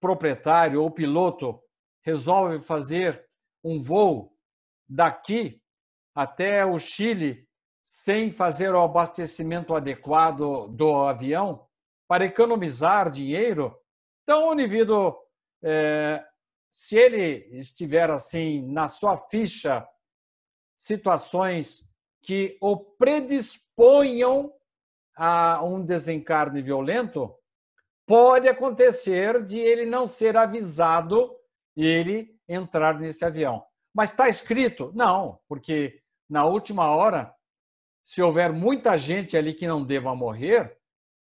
proprietário 0.00 0.82
ou 0.82 0.90
piloto 0.90 1.62
resolve 2.02 2.64
fazer 2.64 3.24
um 3.62 3.82
voo 3.82 4.36
daqui 4.88 5.62
até 6.14 6.64
o 6.64 6.78
Chile 6.78 7.48
sem 7.82 8.30
fazer 8.30 8.74
o 8.74 8.82
abastecimento 8.82 9.74
adequado 9.74 10.68
do 10.68 10.94
avião 10.94 11.66
para 12.06 12.24
economizar 12.24 13.10
dinheiro, 13.10 13.76
então 14.22 14.48
o 14.48 14.52
indivíduo, 14.52 15.16
é, 15.62 16.24
se 16.70 16.96
ele 16.96 17.48
estiver 17.56 18.10
assim 18.10 18.66
na 18.70 18.88
sua 18.88 19.16
ficha 19.16 19.86
situações 20.76 21.90
que 22.22 22.56
o 22.60 22.76
predisponham 22.76 24.52
a 25.16 25.62
um 25.64 25.84
desencarne 25.84 26.62
violento, 26.62 27.34
pode 28.06 28.48
acontecer 28.48 29.44
de 29.44 29.58
ele 29.58 29.84
não 29.84 30.06
ser 30.06 30.36
avisado 30.36 31.36
ele 31.84 32.34
entrar 32.48 32.98
nesse 32.98 33.24
avião. 33.24 33.64
Mas 33.94 34.10
está 34.10 34.28
escrito? 34.28 34.92
Não, 34.94 35.38
porque 35.48 36.00
na 36.28 36.44
última 36.44 36.86
hora, 36.90 37.34
se 38.04 38.22
houver 38.22 38.52
muita 38.52 38.96
gente 38.96 39.36
ali 39.36 39.52
que 39.52 39.66
não 39.66 39.84
deva 39.84 40.14
morrer, 40.14 40.76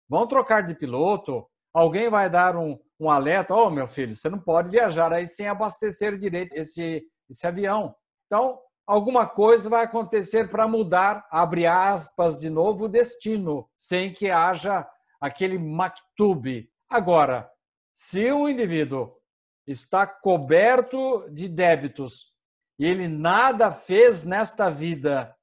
vão 0.08 0.28
trocar 0.28 0.64
de 0.64 0.76
piloto, 0.76 1.46
alguém 1.74 2.10
vai 2.10 2.30
dar 2.30 2.56
um, 2.56 2.80
um 3.00 3.10
alerta: 3.10 3.54
Ô 3.54 3.68
oh, 3.68 3.70
meu 3.70 3.88
filho, 3.88 4.16
você 4.16 4.30
não 4.30 4.40
pode 4.40 4.70
viajar 4.70 5.12
aí 5.12 5.28
sem 5.28 5.48
abastecer 5.48 6.18
direito 6.18 6.54
esse, 6.54 7.06
esse 7.30 7.46
avião. 7.46 7.96
Então, 8.28 8.60
alguma 8.88 9.28
coisa 9.28 9.70
vai 9.70 9.84
acontecer 9.84 10.50
para 10.50 10.68
mudar, 10.68 11.28
abre 11.30 11.66
aspas 11.66 12.40
de 12.40 12.50
novo, 12.50 12.86
o 12.86 12.90
destino, 12.90 13.70
sem 13.78 14.14
que 14.14 14.30
haja 14.30 14.88
aquele 15.22 15.58
maktub, 15.58 16.70
Agora, 16.94 17.50
se 17.96 18.32
o 18.32 18.48
indivíduo 18.48 19.16
está 19.66 20.06
coberto 20.06 21.28
de 21.30 21.48
débitos. 21.48 22.34
E 22.78 22.86
ele 22.86 23.08
nada 23.08 23.72
fez 23.72 24.24
nesta 24.24 24.70
vida 24.70 25.36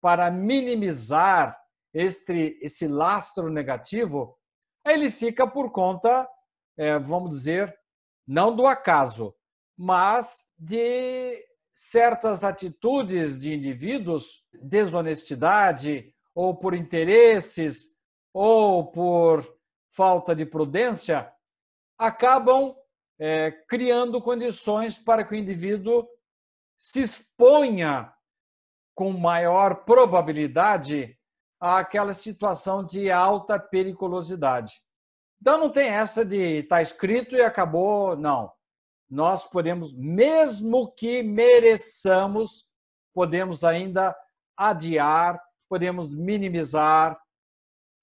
para 0.00 0.30
minimizar 0.30 1.58
este, 1.92 2.58
esse 2.62 2.86
lastro 2.86 3.50
negativo, 3.50 4.38
ele 4.84 5.10
fica 5.10 5.46
por 5.46 5.72
conta, 5.72 6.28
é, 6.76 6.98
vamos 6.98 7.30
dizer, 7.30 7.76
não 8.26 8.54
do 8.54 8.66
acaso, 8.66 9.34
mas 9.76 10.52
de 10.58 11.44
certas 11.72 12.42
atitudes 12.42 13.38
de 13.38 13.54
indivíduos, 13.54 14.44
desonestidade, 14.62 16.14
ou 16.34 16.56
por 16.56 16.74
interesses, 16.74 17.96
ou 18.32 18.90
por 18.90 19.44
falta 19.92 20.34
de 20.34 20.46
prudência, 20.46 21.32
acabam 21.98 22.74
é, 23.18 23.50
criando 23.50 24.22
condições 24.22 24.96
para 24.96 25.24
que 25.24 25.34
o 25.34 25.38
indivíduo 25.38 26.06
se 26.76 27.00
exponha 27.00 28.12
com 28.94 29.12
maior 29.12 29.84
probabilidade 29.84 31.18
àquela 31.60 32.14
situação 32.14 32.84
de 32.84 33.10
alta 33.10 33.58
periculosidade. 33.58 34.74
Então 35.40 35.58
não 35.58 35.70
tem 35.70 35.88
essa 35.88 36.24
de 36.24 36.60
estar 36.60 36.76
tá 36.76 36.82
escrito 36.82 37.34
e 37.34 37.42
acabou, 37.42 38.16
não. 38.16 38.52
Nós 39.10 39.44
podemos, 39.44 39.96
mesmo 39.96 40.92
que 40.92 41.22
mereçamos, 41.22 42.68
podemos 43.14 43.64
ainda 43.64 44.16
adiar, 44.56 45.40
podemos 45.68 46.14
minimizar 46.14 47.18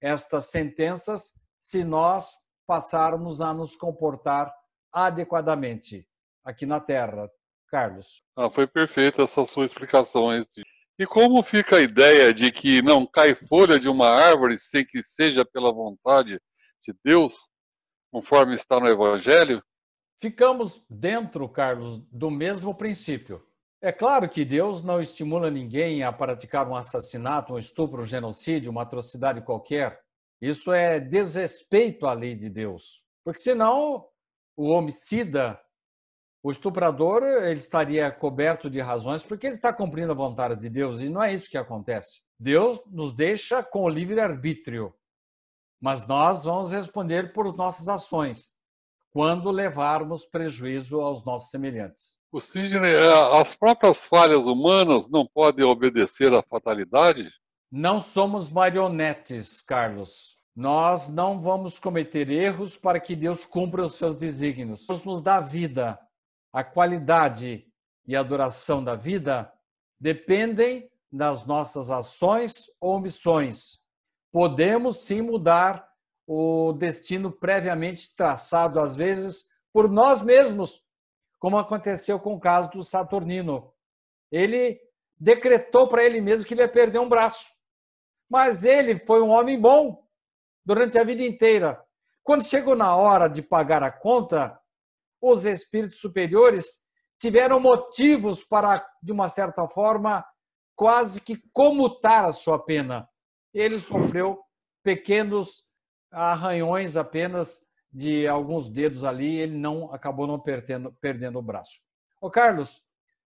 estas 0.00 0.46
sentenças 0.46 1.34
se 1.58 1.84
nós 1.84 2.32
passarmos 2.66 3.40
a 3.40 3.54
nos 3.54 3.76
comportar 3.76 4.52
adequadamente 4.96 6.08
aqui 6.42 6.64
na 6.64 6.80
Terra. 6.80 7.30
Carlos. 7.68 8.22
Ah, 8.36 8.48
foi 8.48 8.66
perfeita 8.66 9.22
essa 9.22 9.44
sua 9.46 9.66
explicação. 9.66 10.28
E 10.98 11.06
como 11.06 11.42
fica 11.42 11.76
a 11.76 11.80
ideia 11.80 12.32
de 12.32 12.50
que 12.50 12.80
não 12.80 13.06
cai 13.06 13.34
folha 13.34 13.78
de 13.78 13.88
uma 13.88 14.08
árvore 14.08 14.56
sem 14.56 14.84
que 14.84 15.02
seja 15.02 15.44
pela 15.44 15.72
vontade 15.72 16.40
de 16.82 16.94
Deus, 17.04 17.34
conforme 18.10 18.54
está 18.54 18.80
no 18.80 18.86
Evangelho? 18.86 19.62
Ficamos 20.22 20.84
dentro, 20.88 21.48
Carlos, 21.48 22.00
do 22.10 22.30
mesmo 22.30 22.74
princípio. 22.74 23.44
É 23.82 23.92
claro 23.92 24.28
que 24.28 24.44
Deus 24.44 24.82
não 24.82 25.02
estimula 25.02 25.50
ninguém 25.50 26.02
a 26.02 26.10
praticar 26.10 26.66
um 26.66 26.74
assassinato, 26.74 27.54
um 27.54 27.58
estupro, 27.58 28.02
um 28.02 28.06
genocídio, 28.06 28.70
uma 28.70 28.82
atrocidade 28.82 29.42
qualquer. 29.42 30.00
Isso 30.40 30.72
é 30.72 30.98
desrespeito 30.98 32.06
à 32.06 32.14
lei 32.14 32.34
de 32.34 32.48
Deus. 32.48 33.04
Porque 33.22 33.40
senão 33.40 34.06
o 34.56 34.68
homicida, 34.68 35.60
o 36.42 36.50
estuprador, 36.50 37.22
ele 37.22 37.58
estaria 37.58 38.10
coberto 38.10 38.70
de 38.70 38.80
razões 38.80 39.24
porque 39.24 39.46
ele 39.46 39.56
está 39.56 39.72
cumprindo 39.72 40.12
a 40.12 40.14
vontade 40.14 40.60
de 40.60 40.70
Deus 40.70 41.00
e 41.00 41.08
não 41.08 41.22
é 41.22 41.32
isso 41.32 41.50
que 41.50 41.58
acontece. 41.58 42.20
Deus 42.38 42.80
nos 42.86 43.12
deixa 43.12 43.62
com 43.62 43.82
o 43.82 43.88
livre-arbítrio, 43.88 44.94
mas 45.80 46.06
nós 46.06 46.44
vamos 46.44 46.72
responder 46.72 47.32
por 47.32 47.54
nossas 47.56 47.88
ações 47.88 48.54
quando 49.12 49.50
levarmos 49.50 50.26
prejuízo 50.26 51.00
aos 51.00 51.24
nossos 51.24 51.50
semelhantes. 51.50 52.18
O 52.30 52.38
Sidney, 52.38 52.94
é, 52.94 53.40
as 53.40 53.54
próprias 53.54 54.04
falhas 54.04 54.44
humanas 54.44 55.08
não 55.08 55.26
podem 55.26 55.64
obedecer 55.64 56.34
à 56.34 56.42
fatalidade? 56.42 57.30
Não 57.72 57.98
somos 57.98 58.50
marionetes, 58.50 59.62
Carlos. 59.62 60.35
Nós 60.56 61.10
não 61.10 61.38
vamos 61.38 61.78
cometer 61.78 62.30
erros 62.30 62.78
para 62.78 62.98
que 62.98 63.14
Deus 63.14 63.44
cumpra 63.44 63.84
os 63.84 63.96
seus 63.96 64.16
desígnios. 64.16 64.86
Deus 64.86 65.04
nos 65.04 65.20
dá 65.20 65.38
vida. 65.38 66.00
A 66.50 66.64
qualidade 66.64 67.70
e 68.06 68.16
a 68.16 68.22
duração 68.22 68.82
da 68.82 68.94
vida 68.94 69.52
dependem 70.00 70.90
das 71.12 71.44
nossas 71.44 71.90
ações 71.90 72.70
ou 72.80 72.94
omissões. 72.94 73.82
Podemos 74.32 75.02
sim 75.02 75.20
mudar 75.20 75.86
o 76.26 76.72
destino 76.72 77.30
previamente 77.30 78.16
traçado, 78.16 78.80
às 78.80 78.96
vezes, 78.96 79.50
por 79.70 79.90
nós 79.90 80.22
mesmos, 80.22 80.86
como 81.38 81.58
aconteceu 81.58 82.18
com 82.18 82.34
o 82.34 82.40
caso 82.40 82.70
do 82.70 82.82
Saturnino. 82.82 83.74
Ele 84.32 84.80
decretou 85.18 85.86
para 85.86 86.02
ele 86.02 86.18
mesmo 86.18 86.46
que 86.46 86.54
ele 86.54 86.62
ia 86.62 86.68
perder 86.68 86.98
um 86.98 87.08
braço. 87.10 87.46
Mas 88.26 88.64
ele 88.64 88.98
foi 89.00 89.20
um 89.20 89.28
homem 89.28 89.60
bom 89.60 90.05
durante 90.66 90.98
a 90.98 91.04
vida 91.04 91.22
inteira. 91.22 91.80
Quando 92.24 92.44
chegou 92.44 92.74
na 92.74 92.96
hora 92.96 93.28
de 93.28 93.40
pagar 93.40 93.84
a 93.84 93.90
conta, 93.90 94.58
os 95.22 95.44
espíritos 95.44 96.00
superiores 96.00 96.84
tiveram 97.20 97.60
motivos 97.60 98.42
para, 98.42 98.84
de 99.00 99.12
uma 99.12 99.28
certa 99.28 99.66
forma, 99.68 100.26
quase 100.74 101.20
que 101.20 101.40
comutar 101.52 102.24
a 102.24 102.32
sua 102.32 102.58
pena. 102.58 103.08
Ele 103.54 103.78
sofreu 103.78 104.40
pequenos 104.82 105.64
arranhões 106.10 106.96
apenas 106.96 107.64
de 107.92 108.26
alguns 108.26 108.68
dedos 108.68 109.04
ali, 109.04 109.38
ele 109.38 109.56
não 109.56 109.92
acabou 109.94 110.26
não 110.26 110.38
perdendo, 110.38 110.92
perdendo 111.00 111.38
o 111.38 111.42
braço. 111.42 111.80
Ô 112.20 112.30
Carlos, 112.30 112.82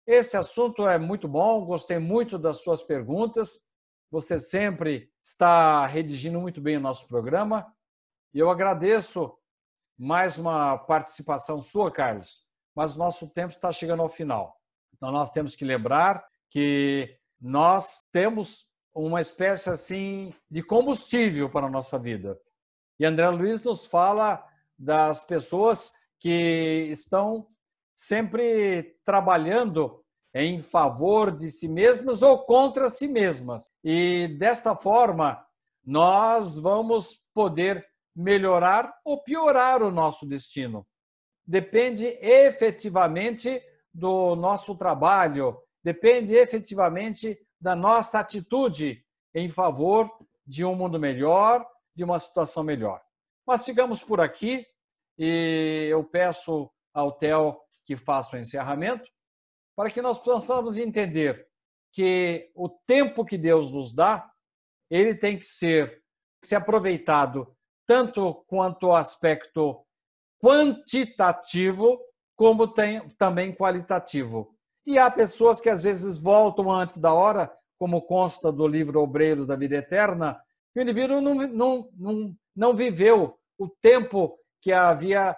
esse 0.06 0.38
assunto 0.38 0.88
é 0.88 1.00
muito 1.00 1.28
bom, 1.28 1.65
gostei 1.65 1.98
muito 1.98 2.38
das 2.38 2.58
suas 2.58 2.84
perguntas. 2.84 3.70
Você 4.12 4.38
sempre 4.38 5.10
está 5.24 5.86
redigindo 5.86 6.38
muito 6.38 6.60
bem 6.60 6.76
o 6.76 6.82
nosso 6.82 7.08
programa 7.08 7.74
e 8.34 8.39
eu 8.39 8.50
agradeço 8.50 9.34
mais 9.97 10.38
uma 10.38 10.78
participação 10.78 11.62
sua, 11.62 11.89
Carlos, 11.89 12.45
mas 12.76 12.93
o 12.93 13.00
nosso 13.00 13.30
tempo 13.30 13.54
está 13.54 13.71
chegando 13.71 14.02
ao 14.02 14.10
final. 14.10 14.60
Então 14.93 15.13
nós 15.13 15.32
temos 15.32 15.56
que 15.56 15.63
lembrar 15.63 16.28
que 16.50 17.17
nós 17.39 18.04
temos 18.12 18.67
uma 18.93 19.21
espécie 19.21 19.69
assim 19.69 20.34
de 20.50 20.62
combustível 20.62 21.50
para 21.50 21.67
a 21.67 21.71
nossa 21.71 21.97
vida. 21.97 22.38
E 23.00 23.06
André 23.06 23.30
Luiz 23.30 23.63
nos 23.63 23.86
fala 23.86 24.45
das 24.78 25.24
pessoas 25.24 25.93
que 26.19 26.89
estão 26.91 27.47
sempre 27.95 28.97
trabalhando 29.06 30.00
em 30.34 30.62
favor 30.62 31.32
de 31.32 31.52
si 31.52 31.67
mesmas 31.67 32.22
ou 32.22 32.46
contra 32.46 32.89
si 32.89 33.08
mesmas. 33.08 33.70
E 33.84 34.28
desta 34.39 34.76
forma, 34.76 35.46
nós 35.86 36.58
vamos 36.58 37.20
poder 37.34 37.86
melhorar 38.15 38.94
ou 39.04 39.22
piorar 39.22 39.82
o 39.82 39.91
nosso 39.91 40.26
destino. 40.26 40.86
Depende 41.46 42.06
efetivamente 42.22 43.62
do 43.94 44.36
nosso 44.36 44.76
trabalho, 44.76 45.58
depende 45.84 46.34
efetivamente 46.34 47.38
da 47.60 47.76
nossa 47.76 48.20
atitude 48.20 49.04
em 49.34 49.50
favor 49.50 50.10
de 50.46 50.63
um 50.63 50.76
mundo 50.76 51.00
melhor, 51.00 51.65
de 51.96 52.04
uma 52.04 52.20
situação 52.20 52.63
melhor. 52.63 53.02
Mas 53.46 53.65
ficamos 53.65 54.04
por 54.04 54.22
aqui 54.22 54.65
e 55.17 55.88
eu 55.89 56.04
peço 56.04 56.70
ao 56.94 57.12
Theo 57.12 57.58
que 57.86 57.98
faça 57.98 58.36
o 58.36 58.39
encerramento 58.39 59.10
para 59.82 59.89
que 59.89 60.00
nós 60.00 60.20
possamos 60.20 60.78
entender 60.78 61.48
que 61.91 62.52
o 62.54 62.70
tempo 62.70 63.26
que 63.26 63.36
Deus 63.36 63.72
nos 63.72 63.91
dá, 63.91 64.32
ele 64.91 65.15
tem 65.15 65.39
que 65.39 65.46
ser, 65.48 66.04
ser 66.44 66.58
aproveitado 66.58 67.52
tanto 67.88 68.46
quanto 68.46 68.86
o 68.86 68.96
aspecto 68.96 69.84
quantitativo, 70.39 72.00
como 72.36 72.67
tem, 72.67 73.10
também 73.17 73.56
qualitativo. 73.56 74.56
E 74.86 75.00
há 75.00 75.10
pessoas 75.10 75.60
que 75.60 75.67
às 75.67 75.82
vezes 75.82 76.22
voltam 76.22 76.72
antes 76.72 77.00
da 77.00 77.12
hora, 77.12 77.52
como 77.80 78.04
consta 78.04 78.52
do 78.52 78.67
livro 78.67 79.02
Obreiros 79.02 79.48
da 79.48 79.56
Vida 79.56 79.78
Eterna, 79.78 80.39
que 80.72 80.80
o 80.80 80.84
indivíduo 80.84 81.20
não, 81.20 81.34
não, 81.34 81.89
não, 81.98 82.36
não 82.56 82.76
viveu 82.76 83.36
o 83.58 83.67
tempo 83.67 84.38
que 84.62 84.72
havia 84.72 85.36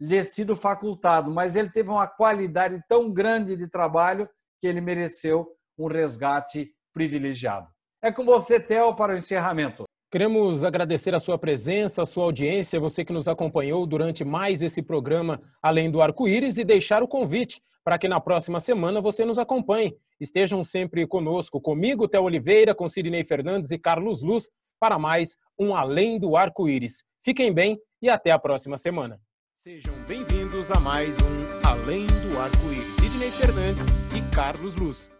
lhe 0.00 0.22
sido 0.24 0.56
facultado, 0.56 1.30
mas 1.30 1.56
ele 1.56 1.70
teve 1.70 1.90
uma 1.90 2.06
qualidade 2.06 2.80
tão 2.88 3.12
grande 3.12 3.56
de 3.56 3.68
trabalho 3.68 4.28
que 4.60 4.66
ele 4.66 4.80
mereceu 4.80 5.46
um 5.78 5.86
resgate 5.86 6.70
privilegiado. 6.92 7.68
É 8.02 8.12
com 8.12 8.24
você, 8.24 8.60
Theo, 8.60 8.94
para 8.94 9.14
o 9.14 9.16
encerramento. 9.16 9.84
Queremos 10.10 10.62
agradecer 10.62 11.14
a 11.14 11.18
sua 11.18 11.36
presença, 11.36 12.02
a 12.02 12.06
sua 12.06 12.24
audiência, 12.24 12.78
você 12.78 13.04
que 13.04 13.12
nos 13.12 13.26
acompanhou 13.26 13.84
durante 13.84 14.24
mais 14.24 14.62
esse 14.62 14.80
programa 14.80 15.40
Além 15.60 15.90
do 15.90 16.00
Arco-Íris 16.00 16.56
e 16.56 16.64
deixar 16.64 17.02
o 17.02 17.08
convite 17.08 17.60
para 17.84 17.98
que 17.98 18.08
na 18.08 18.20
próxima 18.20 18.60
semana 18.60 19.00
você 19.00 19.24
nos 19.24 19.38
acompanhe. 19.38 19.96
Estejam 20.20 20.62
sempre 20.62 21.06
conosco, 21.06 21.60
comigo, 21.60 22.08
Theo 22.08 22.22
Oliveira, 22.22 22.74
com 22.74 22.88
Sidney 22.88 23.24
Fernandes 23.24 23.70
e 23.72 23.78
Carlos 23.78 24.22
Luz, 24.22 24.48
para 24.78 24.98
mais 24.98 25.36
um 25.58 25.74
Além 25.74 26.18
do 26.18 26.36
Arco-Íris. 26.36 27.02
Fiquem 27.22 27.52
bem 27.52 27.78
e 28.00 28.08
até 28.08 28.30
a 28.30 28.38
próxima 28.38 28.78
semana. 28.78 29.20
Sejam 29.64 29.94
bem-vindos 30.06 30.70
a 30.70 30.78
mais 30.78 31.16
um 31.22 31.66
Além 31.66 32.06
do 32.06 32.38
Arco-Íris. 32.38 32.96
Sidney 32.96 33.30
Fernandes 33.30 33.86
e 34.14 34.20
Carlos 34.34 34.74
Luz. 34.74 35.10